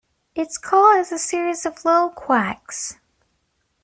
[0.33, 2.97] Its call is a series of low "quacks".